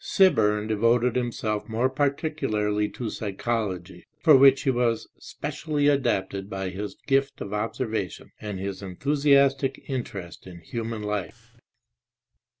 Sibbcrn 0.03 0.67
devoted 0.67 1.15
himself 1.15 1.69
more 1.69 1.87
particularly 1.87 2.89
to 2.89 3.11
psychology, 3.11 4.07
for 4.17 4.35
which 4.35 4.63
he 4.63 4.71
was 4.71 5.07
specially 5.19 5.87
adapted 5.87 6.49
by 6.49 6.69
his 6.69 6.95
gift 7.05 7.39
of 7.39 7.53
observation 7.53 8.31
and 8.41 8.59
his 8.59 8.81
enthusiastic 8.81 9.79
interest 9.87 10.47
in 10.47 10.61
human 10.61 11.03
life. 11.03 11.53